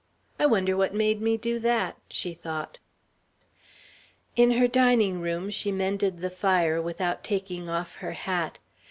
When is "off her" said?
7.69-8.13